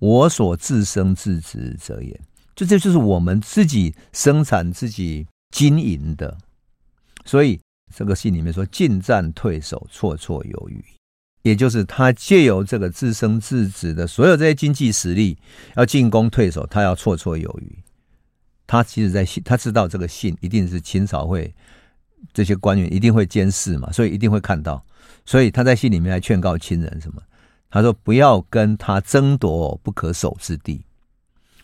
[0.00, 2.20] 我所自生自植者也，
[2.54, 6.36] 就这就是我们自己生产自己经营的。
[7.24, 7.58] 所以
[7.94, 10.84] 这个信里面说，进战退守，绰绰有余。
[11.42, 15.36] 也就是他借由这个自生自植的所有这些经济实力，
[15.74, 17.78] 要进攻退守，他要绰绰有余。
[18.66, 21.52] 他其实在信，他知道这个信一定是清朝会
[22.32, 24.84] 这些官员一定会监视嘛，所以一定会看到。
[25.26, 27.20] 所以他在信里面还劝告亲人什么？
[27.68, 30.84] 他说不要跟他争夺不可守之地。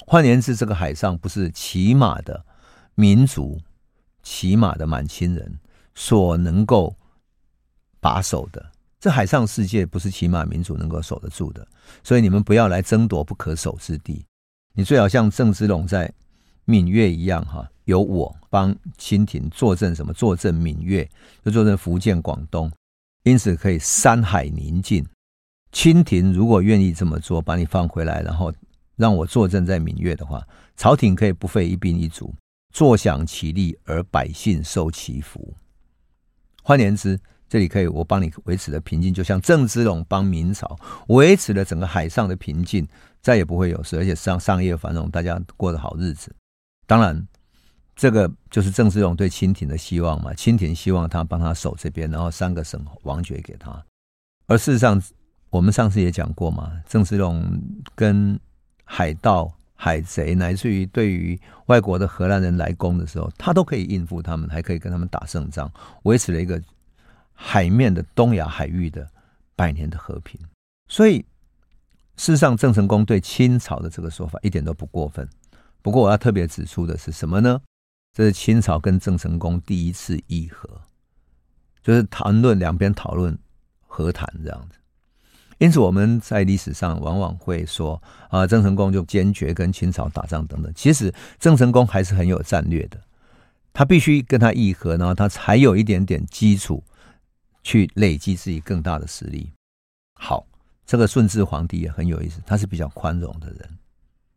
[0.07, 2.45] 换言之，这个海上不是骑马的
[2.97, 3.61] 民族、
[4.23, 5.59] 骑马的满清人
[5.99, 6.95] 所能够
[7.99, 8.65] 把守的。
[9.01, 11.67] 这海上世界不是骑马民族能够守得住的，
[12.05, 14.25] 所以你们不要来争夺不可守之地。
[14.75, 16.13] 你最好像郑芝龙在
[16.65, 20.13] 闽粤一样，哈，由我帮清廷坐镇什么？
[20.13, 21.09] 坐镇闽粤，
[21.45, 22.71] 就坐镇福建、广东，
[23.25, 25.05] 因此可以山海宁静。
[25.73, 28.53] 清廷如果愿意这么做，把你放回来，然后
[28.95, 32.33] 让我坐镇在闽粤的话，朝廷可以不费一兵一卒，
[32.73, 35.53] 坐享其利，而百姓受其福。
[36.69, 42.87] 换言之，这里可以，我帮你维持的平静，就像郑芝龙帮明朝维持了整个海上的平静，
[43.23, 46.31] 再也不会有事，而且商商业繁荣，大家过得好日子。
[46.87, 47.27] 当然，
[47.97, 50.35] 这个就是郑芝龙对清廷的希望嘛。
[50.35, 53.83] 清廷希望他帮他守这边，然后三个省王爵给他。
[54.47, 55.03] 而事实上，
[55.49, 57.51] 我们上次也讲过嘛，郑芝龙
[57.95, 58.39] 跟
[58.85, 59.51] 海盗、
[59.81, 66.61] 海贼，乃至于对于外国的荷兰人来攻的时候，他都可以应付他们，还可以跟他们打胜仗，维持了一个。
[67.41, 69.09] 海面的东亚海域的
[69.55, 70.41] 百年的和平，
[70.89, 71.19] 所以
[72.17, 75.29] 事实上，郑成功对清朝的这个说法一点都不过分。
[75.81, 77.61] 不过，我要特别指出的是什么呢？
[78.13, 80.69] 这是清朝跟郑成功第一次议和，
[81.81, 83.39] 就是谈论两边讨论
[83.87, 84.78] 和谈这样子。
[85.59, 90.73] 因此，我们在历史上往往会说啊，郑成功就坚决跟清朝打仗等等。
[90.75, 92.99] 其实，郑成功还是很有战略的，
[93.73, 96.83] 他必须跟他议和，然后他才有一点点基础。
[97.65, 99.53] 去累积自己更大的实力。
[100.15, 100.47] 好，
[100.87, 103.69] 这个顺治皇帝也很有意思，他是比较宽容的人，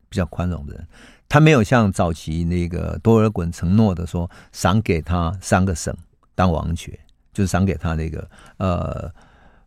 [0.09, 0.85] 比较宽容的人。
[1.29, 5.95] 他没有像早期那个多尔衮承诺的说，赏给他三个省
[6.35, 6.99] 当王爵，
[7.31, 9.09] 就是赏给他那个呃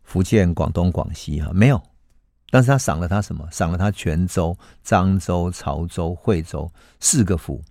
[0.05, 1.81] 福建、广东、广西哈，没有。
[2.49, 3.45] 但是他赏了他什么？
[3.51, 7.61] 赏了他泉州、漳州、潮州、惠州四个府，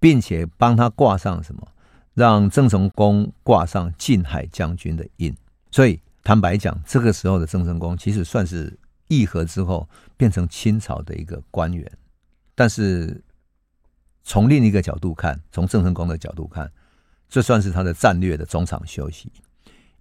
[0.00, 1.68] 并且帮他挂上什么？
[2.14, 5.32] 让郑成功挂上靖海将军的印，
[5.70, 8.76] 所以坦白讲，这个时候的郑成功其实算是
[9.06, 11.88] 议和之后变成清朝的一个官员。
[12.56, 13.22] 但是
[14.24, 16.68] 从另一个角度看，从郑成功的角度看，
[17.28, 19.30] 这算是他的战略的中场休息。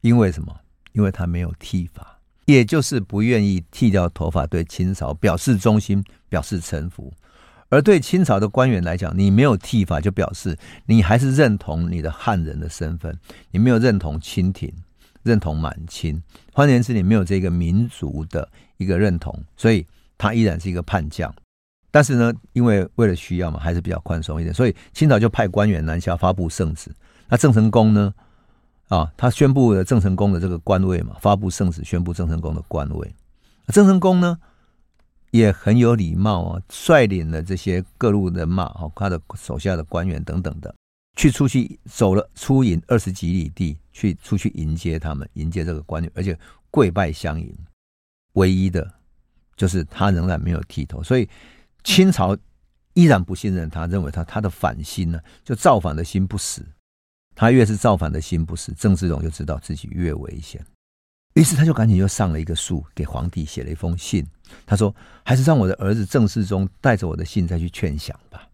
[0.02, 0.60] 因为什么？
[0.98, 7.14] 因为他没有剃发，也就是不愿意剃掉头发，对清朝表示忠心，表示臣服。
[7.70, 10.58] 而对清朝的官员来讲，你没有剃发，就表示
[10.88, 13.16] 你还是认同你的汉人的身份，
[13.52, 14.74] 你没有认同清廷，
[15.22, 16.20] 认同满清。
[16.52, 19.86] 换言之，你没有这个民族的一个认同，所以
[20.18, 21.32] 他依然是一个叛将。
[21.92, 26.90] 但是呢，因为为了需要嘛，还是比较宽松一点，所以清朝就派官员南下发布圣旨。
[27.30, 28.12] 那郑成功呢？
[28.88, 33.16] 啊，他宣布了郑成功的这个官位嘛，发布圣旨宣布郑成功的官位。
[33.68, 34.38] 郑成功呢？
[35.32, 40.74] 也很有礼貌啊，率领了这些各路人马，哈，他的手下的官员等等的，
[41.18, 46.38] 去出去走了出营二十几里地，去出去迎接他们，迎接这个官员，而且
[46.72, 47.54] 跪拜相迎。
[48.34, 48.90] 唯一的，
[49.58, 51.28] 就是他仍然没有剃头，所以
[51.84, 52.36] 清朝
[52.94, 56.66] 依然不信任他，认为他他的反心呢，就造反的心不死。
[57.40, 60.60] 他越是造反的心不死，郑芝龙就知道自己越危险。
[61.36, 64.26] 于是他就赶紧又上了一个树，给皇帝写了一封信。
[64.66, 68.50] 他说：“还是让我的儿子郑世忠带着我的信再去劝降吧。”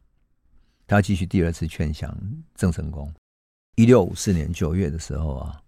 [0.86, 2.13] 他要继续第二次劝降
[2.56, 3.10] 郑成功。
[3.76, 5.62] 一六五四年九月的时候啊，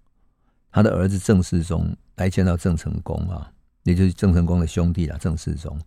[0.69, 3.49] 他的儿子郑世忠来见到郑成功啊，
[3.84, 5.80] 也就是郑成功的兄弟啊，郑世忠。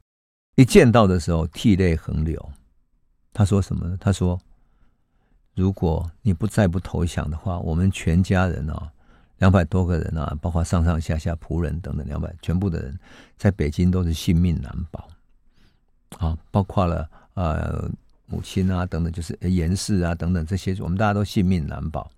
[0.56, 2.50] 一见到的时候，涕泪横流。
[3.34, 3.98] 他说什么呢？
[4.00, 4.40] 他说
[5.58, 8.90] ：“如果你不再不投降的话，我们全家人啊。”
[9.38, 12.98] 两百多个人啊，包括上上下下仆人等等，两百全部的人
[13.36, 15.08] 在北京都是性命难保
[16.18, 17.88] 啊，包括了呃
[18.26, 22.10] 母亲啊等等，就是严氏啊等等这些，我们大家都性命难保，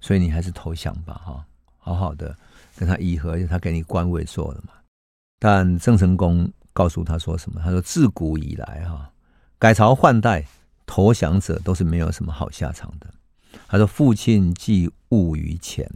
[0.00, 1.44] 所以你还是投降吧，哈，
[1.76, 2.34] 好好的
[2.74, 4.72] 跟他议和，他给你官位做了嘛。
[5.38, 7.60] 但郑成功告诉他说什么？
[7.62, 9.10] 他说：“自古以来哈，
[9.58, 10.42] 改朝换代
[10.86, 13.12] 投降者都是没有什么好下场的。
[13.68, 15.88] 他说：“父亲既误于前，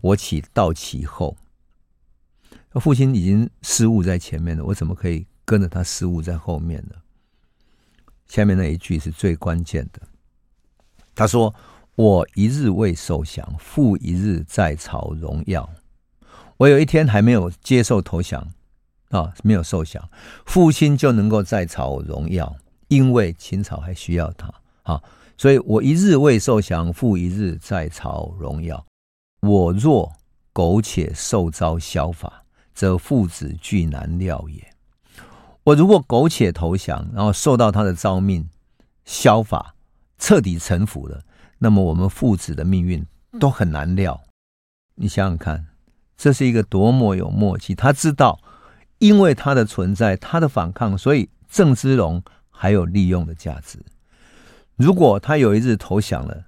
[0.00, 1.36] 我岂道其后？
[2.74, 6.96] 父亲已经失误在前面了，我怎么可以跟着他失误在后面呢？”
[8.28, 10.00] 下面那一句是最关键的。
[11.14, 11.54] 他说
[11.96, 15.68] ：“我一日未受降，父一日在朝荣耀。
[16.58, 18.46] 我有一天还没有接受投降
[19.08, 20.08] 啊，没有受降，
[20.46, 22.54] 父亲就能够在朝荣耀，
[22.90, 25.02] 因为秦朝还需要他啊。”
[25.38, 28.84] 所以我一日未受降，父一日在朝荣耀。
[29.40, 30.12] 我若
[30.52, 34.62] 苟且受遭削法，则父子俱难料也。
[35.64, 38.46] 我如果苟且投降，然后受到他的诏命，
[39.06, 39.74] 削法，
[40.18, 41.22] 彻底臣服了，
[41.58, 43.06] 那么我们父子的命运
[43.38, 44.20] 都很难料。
[44.96, 45.68] 你想想看，
[46.18, 47.74] 这是一个多么有默契！
[47.74, 48.38] 他知道，
[48.98, 52.22] 因为他的存在，他的反抗，所以郑芝龙
[52.60, 53.78] 还有利用的价值。
[54.76, 56.44] 如果他有一日投降了，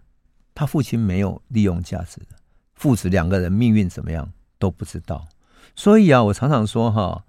[0.54, 2.20] 他父亲没有利用价值，
[2.74, 5.26] 父子两个人命运怎么样都不知道。
[5.74, 7.24] 所以啊，我常常说哈，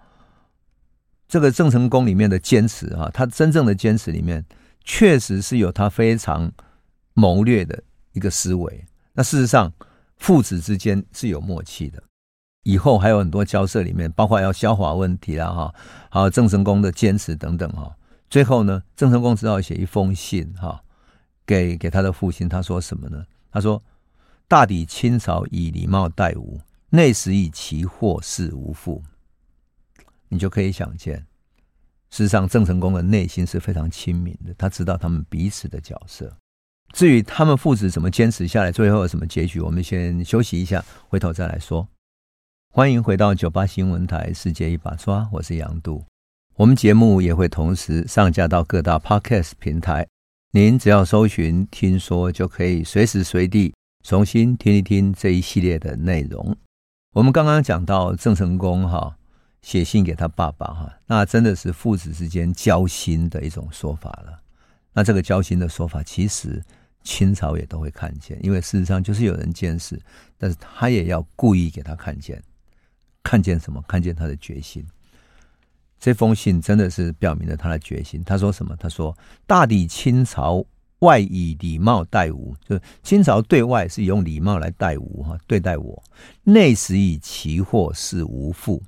[1.29, 4.43] 这个郑成功里面的坚持哈，他真正的坚持里面，
[4.83, 6.51] 确实是有他非常
[7.13, 8.83] 谋略的一个思维。
[9.13, 9.71] 那事实上，
[10.17, 12.03] 父子之间是有默契的。
[12.63, 15.73] 以后还有很多交涉里面，包括要消化问题啦哈，
[16.09, 17.95] 还有郑成功的坚持等等哈。
[18.33, 20.83] 最后呢，郑成功只好写一封信哈。
[21.45, 23.23] 给给他的父亲，他说什么呢？
[23.51, 23.83] 他说
[24.49, 29.03] ：“大抵清朝以礼貌待吾，内实以其祸事无父。”
[30.29, 31.19] 你就可以想见，
[32.09, 36.35] 事实上郑成功的内心是非常亲民的，他知道他们彼此的角色。
[36.91, 41.87] 至于他们父子怎么坚持下来，最后有什么结局，我们先休息一下，回头再来说。
[42.71, 46.03] 欢迎回到九八新闻台《世界一把抓》，我是杨度。
[46.55, 50.07] 我们节目也会同时上架到各大 Podcast 平台。
[50.51, 56.55] 您只要搜寻“听说”，就可以随时随地重新听一听这一系列的内容。
[57.13, 59.17] 我们刚刚讲到郑成功哈
[59.63, 64.39] 写信给他爸爸哈，那真的是父子之间交心的一种说法了。
[64.93, 66.63] 那这个交心的说法，其实
[67.03, 69.99] 清朝也都会看见，因为事实上就是有人监视，
[70.37, 72.39] 但是他也要故意给他看见，
[73.23, 73.83] 看见什么？
[73.87, 74.85] 看见他的决心。
[76.03, 78.21] 这封信真的是表明了他的决心。
[78.25, 78.75] 他说什么？
[78.75, 80.61] 他说：“大抵清朝
[80.99, 86.03] 外以礼貌待吾，就清朝对外是用礼貌来待吾哈，对待我；
[86.43, 88.83] 内实以其祸事吾父。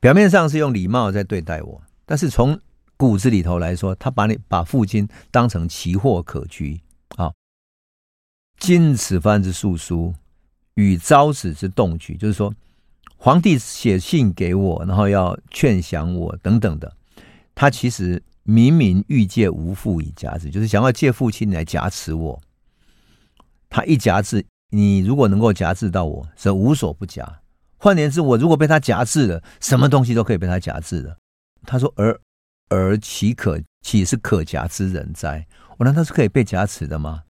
[0.00, 2.58] 表面上是用礼貌在对待我，但是从
[2.96, 6.80] 骨子里头来说，他把你把父亲当成奇货可居
[7.14, 7.32] 啊。
[8.58, 10.12] 今此番之诉书，
[10.74, 12.52] 与昭子之动举，就是说。”
[13.20, 16.96] 皇帝写信给我，然后要劝降我等等的，
[17.54, 22.40] 他其实明明欲借无父以夹之，就是想要借父亲来夹持我。
[23.68, 27.40] 他一夹制，你如果能够夹制到我，则无所不夹。
[27.76, 31.16] 换言之，我如果被他夹制了，什么东西都可以被他夹制了。
[31.64, 32.18] 他说：“而
[32.68, 35.46] 而岂可岂是可夹之人哉？
[35.76, 37.24] 我难道是可以被夹持的吗？”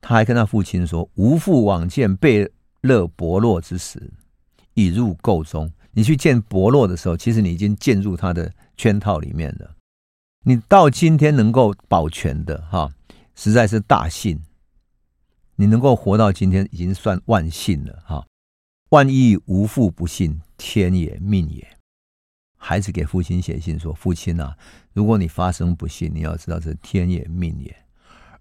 [0.00, 4.12] 他还跟他父亲说：“无父往见贝勒伯洛之时。”
[4.76, 9.74] 已入构中，你去见伯洛的时候，其实你已经进入他的圈套里面了。
[10.44, 12.92] 你到今天能够保全的哈，
[13.34, 14.40] 实在是大幸。
[15.56, 18.26] 你能够活到今天，已经算万幸了哈。
[18.90, 21.66] 万一无父不幸，天也命也。
[22.58, 24.56] 孩子给父亲写信说：“父亲啊，
[24.92, 27.74] 如果你发生不幸，你要知道是天也命也。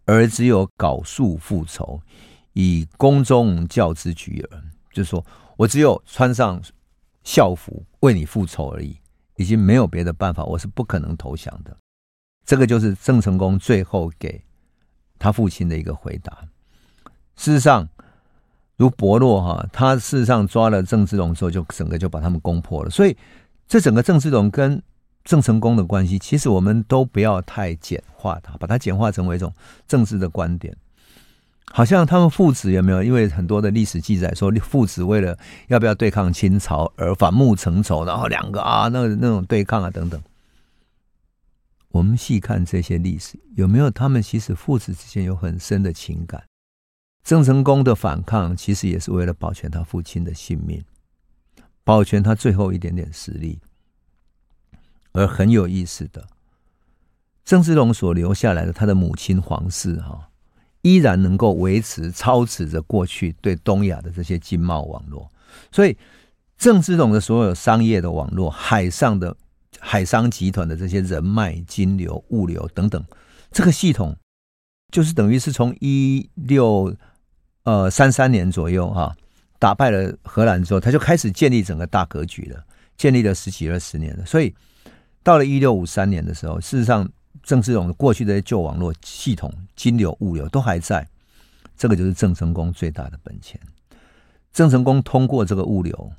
[0.04, 2.02] 儿只有縞束复仇，
[2.54, 4.64] 以宫中教之举耳。”
[4.96, 5.24] 就说。
[5.58, 6.62] 我只有穿上
[7.24, 9.00] 校服为你复仇而已，
[9.38, 11.78] 已经没有别的办法，我是不可能投降的。
[12.46, 14.44] 这个就是郑成功最后给
[15.18, 16.40] 他父亲的一个回答。
[17.38, 17.88] 事实上，
[18.76, 22.90] 如伯洛哈，他事实上抓了郑芝龙之后，就整个就把他们攻破了。
[22.90, 23.16] 所以，
[23.66, 24.84] 这整个郑芝龙跟
[25.24, 29.54] 郑成功的关系，其实我们都不要太简化它，把它简化成为一种
[29.88, 30.76] 政治的观点。
[31.72, 33.04] 好像他们父子有没有？
[33.04, 40.22] 因为很多的历史记载说，父子为了要不要对抗清朝而反目成仇，然后两个啊，那那种对抗啊等等。
[41.90, 46.44] 我们细看这些历史，有没有他们其实父子之间有很深的情感？
[47.24, 50.84] 郑成功的反抗其实也是为了保全他父亲的性命，
[51.84, 53.60] 保全他最后一点点实力。
[55.12, 56.28] 而很有意思的，
[57.44, 60.30] 郑芝龙所留下来的他的母亲黄氏哈。
[60.86, 65.28] 依然能够维持操持着过去对东亚的这些经贸网络，
[65.72, 65.98] 所以
[66.60, 69.36] 郑芝龙的所有商业的网络、海上的
[69.80, 73.04] 海商集团的这些人脉、金流、物流等等，
[73.52, 74.16] 这个系统
[74.92, 76.96] 就是等于是从一六
[77.64, 79.12] 呃三三年左右哈、
[79.58, 82.64] 打败了荷兰之后，他就开始建立整个大格局了，
[82.96, 84.24] 建立了十几二十年了。
[84.24, 84.54] 所以
[85.24, 87.10] 到了一六五三年的时候，事实上
[87.46, 91.08] 郑芝龙过去的旧网络系统、金流、物流都还在，
[91.78, 93.62] 这个就是郑成功最大的本钱。
[94.52, 96.12] 郑成功通过这个物流，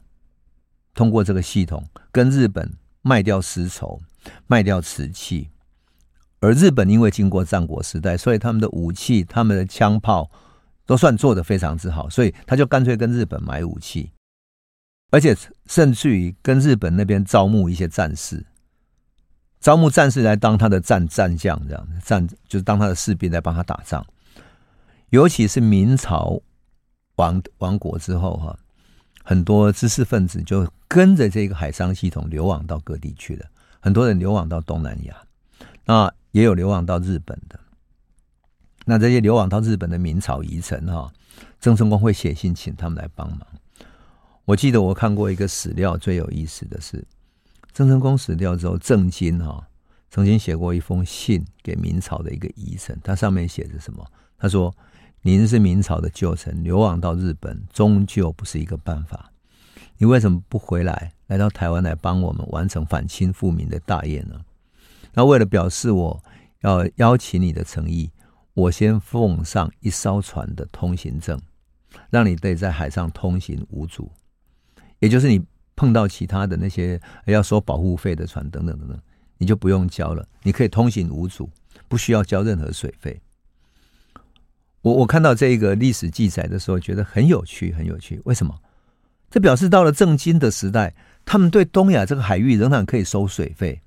[0.95, 2.73] 通过这个系统，跟日本
[3.03, 4.01] 卖掉丝绸，
[4.47, 5.51] 卖掉瓷器。
[6.39, 10.31] 而日本因为经过战国时代，所以他们的武器、他们的枪炮
[10.85, 14.13] 都算做得非常之好，所以他就干脆跟日本买武器，
[15.11, 18.47] 而且甚至于跟日本那边招募一些战士，
[19.61, 24.05] 招募战士来当他的战战将，这样战就是当他的士兵来帮他打仗。
[25.11, 26.41] 尤其是明朝
[27.17, 28.59] 亡亡国之后，哈，
[29.23, 33.47] 很多知识分子就跟着这个海商系统流亡到各地去了，
[33.81, 35.17] 很多人流亡到东南亚，
[35.85, 36.13] 那。
[36.33, 37.59] 也有流亡到日本的，
[38.85, 41.11] 那这些流亡到日本的明朝遗臣哈，
[41.59, 43.41] 郑成功会写信请他们来帮忙。
[44.45, 47.03] 我记得我看过一个史料，最有意思的是，
[47.77, 49.69] 郑成功死掉之后，郑经哈
[50.09, 54.03] 曾经写过一封信给明朝的一个遗臣，他上面写着什么？
[54.39, 54.75] 他说
[55.21, 59.31] ：“您是明朝的旧臣，流亡到日本，终究不是一个办法。
[59.99, 64.41] 你为什么不回来，来到台湾来帮我们完成反清复明的大业呢？”
[65.13, 66.25] 那为了表示我
[66.63, 68.11] 要邀请你的诚意，
[68.55, 71.39] 我先奉上一艘船的通行证，
[72.09, 74.11] 让你得在海上通行无阻。
[74.99, 75.45] 也就是你
[75.77, 78.99] 碰到其他的那些要收保护费的船等等等等，
[79.39, 81.49] 你就不用交了，你可以通行无阻，
[81.87, 83.21] 不需要交任何水费。
[84.81, 88.21] 我我看到这一个历史记载的时候，觉得很有趣，很有趣。
[88.25, 88.57] 为什么？
[89.31, 93.81] 这表示到了正经的时代，他们对东亚这个海域仍然可以收水费。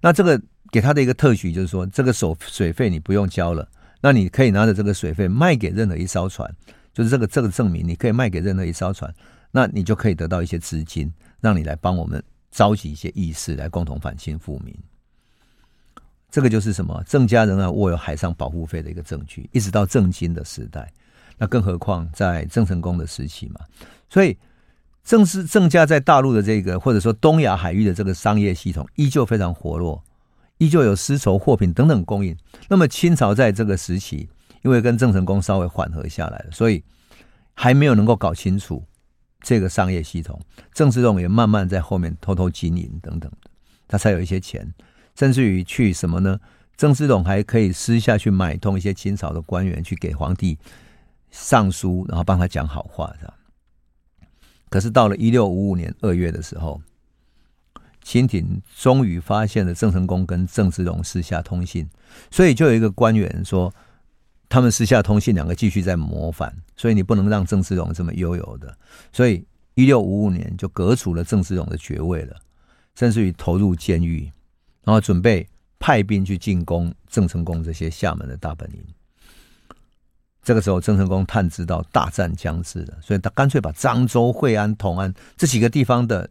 [0.00, 0.40] 那这个
[0.70, 3.68] 给他的一个特许就是说，这个手水费你不用交了，
[4.00, 6.48] 那你可以拿着这个水费卖给任何一艘船，
[6.94, 9.12] 就是这个这个证明，你可以卖给任何一艘船，
[9.52, 14.76] 那你就可以得到一些资金，让你来帮我们召集一些义士来共同反清复明。
[16.28, 17.00] 这个就是什么？
[17.06, 20.92] 郑家仍然握有海上保护费的一个证据，一直到郑经的时代，
[21.38, 23.60] 那更何况在郑成功的时期嘛，
[24.08, 24.36] 所以。
[25.04, 30.00] 正是郑家在大陆的这个，或者说东亚海域的这个商业系统，依旧非常活络，
[30.58, 32.36] 依旧有丝绸、货品等等供应。
[32.68, 34.28] 那么清朝在这个时期，
[34.62, 36.80] 因为跟郑成功稍微缓和下来了，所以
[37.52, 38.80] 还没有能够搞清楚
[39.42, 40.40] 这个商业系统。
[40.72, 43.30] 郑芝龙也慢慢在后面偷偷经营等等，
[43.86, 44.72] 他才有一些钱，
[45.14, 46.40] 甚至于去什么呢？
[46.76, 50.58] 郑芝龙还可以私下去买通一些清朝的官员，去给皇帝
[51.30, 53.34] 上书，然后帮他讲好话，这样。
[54.68, 56.80] 可是到了一六五五年二月的时候，
[58.02, 61.88] 清廷终于发现了郑成功跟郑芝龙私下通信，
[62.30, 63.72] 所以就有一个官员说，
[64.52, 68.76] 他们私下通信，两个继续在谋反，所以你不能让郑芝龙这么悠游的，
[69.10, 69.42] 所以
[69.76, 72.36] 一六五五年就革除了郑芝龙的爵位了，
[72.94, 74.30] 甚至于投入监狱，
[74.84, 75.48] 然后准备
[75.78, 78.84] 派兵去进攻郑成功这些厦门的大本营。
[80.42, 86.28] 这个时候，郑成功探知到大战将至了，所以他干脆把漳州、惠安、同安这几个地方的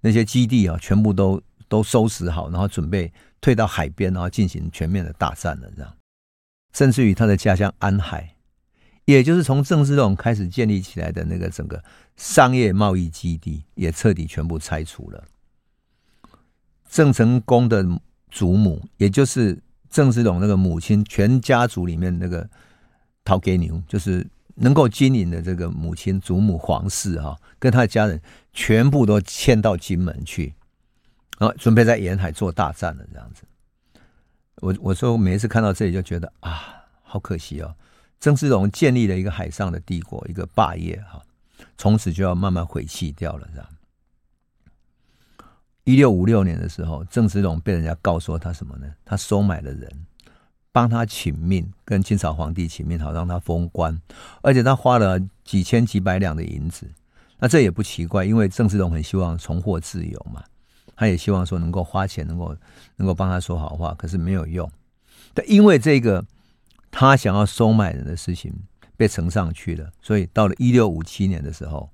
[0.00, 3.12] 那些基地啊，全部都都收拾好，然后准备
[3.42, 5.68] 退到海边，然后进行全面的大战了。
[5.76, 5.92] 这样，
[6.76, 8.34] 甚至于他的家乡安海，
[9.06, 11.82] 也就是从郑芝龙开始建立起来的那个整个
[12.16, 15.24] 商业贸易基地，也彻底全部拆除了。
[16.90, 17.84] 郑成功的
[18.30, 19.58] 祖母，也就是
[19.88, 22.48] 郑芝龙那个母亲，全家族里面那个。
[23.28, 24.24] 陶给牛就是
[24.54, 28.22] 能够经营的这个母亲祖母皇室哈，跟他的家人
[28.52, 30.54] 全部都迁到金门去，
[31.36, 33.04] 然后准备在沿海做大战了。
[33.12, 33.42] 这样子，
[34.62, 37.74] 我我说每一次看到这里就觉得啊，好可惜哦。
[38.18, 41.22] 郑芝龙建立了一个海上的帝国，一个霸业哈，
[41.76, 43.48] 从此就要慢慢毁弃掉了。
[43.52, 43.68] 这样，
[45.84, 48.86] 一六五六年的时候，郑芝龙被人家告说他什么呢？
[49.04, 50.06] 他收买了人。
[50.72, 53.98] 帮他请命，跟清朝皇帝请命，好让他封官，
[54.42, 56.86] 而且他花了几千几百两的银子。
[57.38, 60.44] 那这也不奇怪，因为郑芝龙很希望重获自由嘛，
[60.96, 62.56] 他也希望说能够花钱，能够
[62.96, 64.68] 能够帮他说好话，可是没有用。
[65.34, 66.24] 但因为这个
[66.90, 68.52] 他想要收买人的事情
[68.96, 71.90] 被呈上去了，所以到了一六五七年的时候，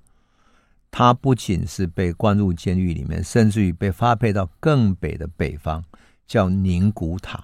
[0.89, 5.83] 他不仅是被关入监狱里面，甚至于被发配到更北的北方，
[6.25, 7.43] 叫宁古塔。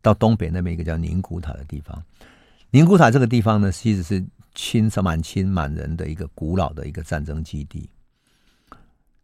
[0.00, 2.02] 到东北那边一个叫宁古塔的地方，
[2.70, 4.24] 宁古塔这个地方呢，其实是
[4.54, 7.90] 清朝满清满人的一个古老的一个战争基地。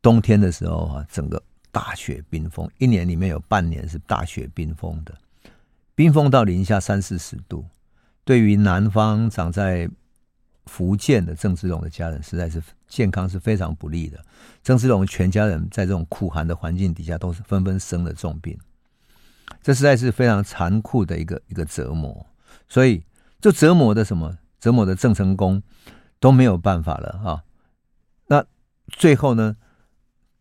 [0.03, 1.43] 冬天的时候啊，整个
[1.75, 5.13] 大雪冰封，一年里面有半年是大雪冰封的。
[5.97, 7.67] 冰封到零下三四十度，
[8.25, 9.91] 对于南方长在
[10.67, 14.25] 福建的郑芝龙的家人，实在是健康是非常不利的。
[14.63, 18.57] 郑芝龙全家人在这种苦寒的环境底下，都是纷纷生了重病，
[19.61, 22.25] 这实在是非常残酷的一个一个折磨。
[22.69, 23.03] 所以，
[23.41, 24.39] 就折磨的什么？
[24.61, 25.61] 折磨的郑成功
[26.21, 27.43] 都没有办法了啊！
[28.29, 28.47] 那
[28.87, 29.57] 最后呢？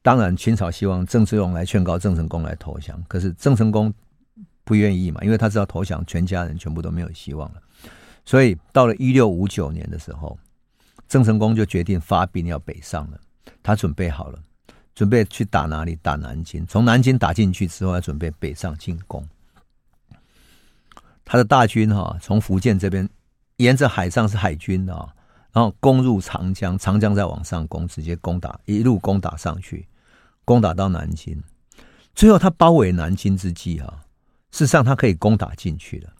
[0.03, 3.91] 当然，清朝希望郑芝龙来劝告郑成功来投降，可是郑成功
[4.63, 7.61] 不愿意嘛，因为他知道投降，全家人全部都没有希望了。
[8.25, 10.37] 所以到了一六五九年的时候，
[11.07, 13.19] 郑成功就决定发兵要北上了。
[13.63, 14.37] 他准备好了，
[14.93, 15.97] 准备去打哪里？
[16.01, 16.65] 打南京。
[16.67, 19.25] 从南京打进去之后，要准备北上进攻。
[21.23, 23.09] 他的大军哈，从福建这边
[23.55, 25.13] 沿着海上是海军啊，
[25.53, 29.87] 然后攻入长江，长江再往上攻，直接攻打，一路攻打上去，
[30.45, 31.41] 攻打到南京。
[32.15, 34.01] 最后他包围南京之际啊，
[34.51, 36.13] 事实上他可以攻打进去了。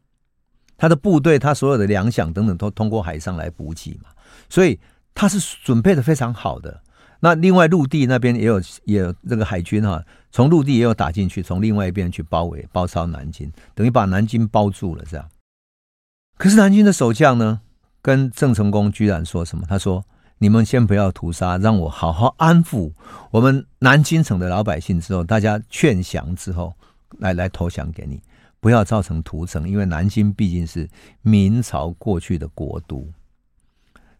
[0.76, 4.10] 他的部队，他所有的粮饷等等都通过海上来补给嘛，
[4.50, 4.80] 所以
[5.14, 6.82] 他是准备的非常好的。
[7.20, 15.30] 那另外陆地那边也有也有这个海军哈，从陆地也有打进去，从另外一边去包围包抄南京，等于把南京包住了这样。
[16.38, 17.62] 可是南京的守将呢，
[18.02, 19.66] 跟郑成功居然说什么？
[19.70, 20.04] 他说
[20.38, 22.92] ：“你们先不要屠杀，让我好好安抚
[23.32, 26.74] 我们南京城的老百姓，之后大家劝降之后，
[27.20, 28.22] 来来投降给你。”
[28.64, 30.90] 不要造成屠城，因为南京毕竟是
[31.22, 33.06] 明朝过去的国都，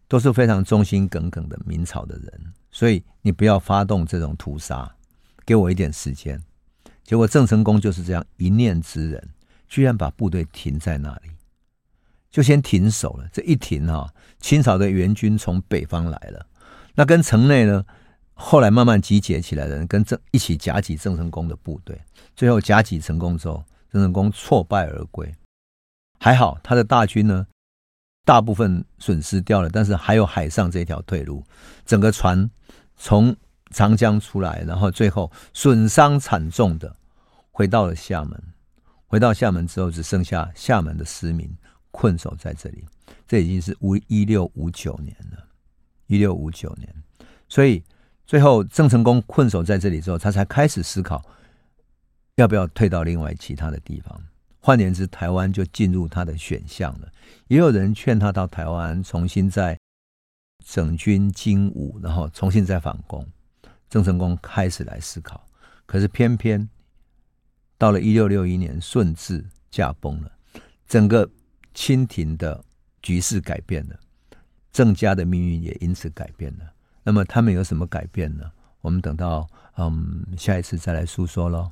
[0.06, 4.94] 都是非常忠心耿耿的明朝的人，所以你不要发动这种屠杀，
[5.46, 6.38] 给我一点时间。
[7.04, 9.28] 结果郑成功就是这样一念之人，
[9.66, 11.30] 居然把部队停在那里，
[12.34, 13.28] 就先停手了。
[13.32, 16.44] 这一停哈，清朝的援军从北方来了，
[16.96, 17.84] 那跟城内呢，
[18.32, 21.96] 后来慢慢集结起来的人，跟郑一起夹击郑成功的部队，
[22.34, 23.62] 最后夹击成功之后。
[23.92, 25.32] 郑成功挫败而归，
[26.18, 27.46] 还好他的大军呢，
[28.24, 31.44] 大部分损失掉了，但是还有海上这条退路，
[31.86, 32.50] 整个船
[32.96, 33.36] 从
[33.70, 36.92] 长江出来，然后最后损伤惨重的
[37.52, 38.42] 回到了厦门。
[39.06, 41.48] 回到厦门之后，只剩下厦门的市民
[41.94, 42.84] 困守在这里。
[43.24, 45.46] 这已经是五一六五九年了，
[46.08, 46.92] 一六五九年，
[47.48, 47.80] 所以
[48.26, 51.24] 最后郑成功困守在这里之后，他才开始思考。
[52.34, 54.20] 要不要退到另外其他的地方？
[54.58, 57.08] 换言之，台湾就进入他的选项了。
[57.46, 59.78] 也有人劝他到台湾重新再
[60.64, 63.24] 整军精武，然后重新再反攻。
[63.88, 65.46] 郑成功开始来思考，
[65.86, 66.68] 可是偏偏
[67.78, 70.32] 到了一六六一年，顺治驾崩了，
[70.88, 71.30] 整个
[71.74, 72.64] 清廷的
[73.02, 73.98] 局势改变了，
[74.72, 76.64] 郑家的命运也因此改变了。
[77.02, 78.50] 那么他们有什么改变呢？
[78.80, 79.46] 我们等到
[79.76, 81.70] 嗯下一次再来诉说喽。